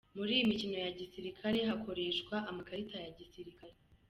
Muri 0.17 0.31
iyi 0.35 0.49
mikino 0.51 0.77
ya 0.85 0.91
gisirikare 0.99 1.57
hakoreshwa 1.69 2.35
amakarita 2.49 2.95
ya 3.05 3.11
gisirikare. 3.17 3.75